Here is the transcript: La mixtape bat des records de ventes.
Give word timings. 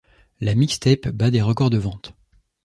La 0.39 0.55
mixtape 0.55 1.09
bat 1.11 1.29
des 1.29 1.43
records 1.43 1.69
de 1.69 1.77
ventes. 1.77 2.09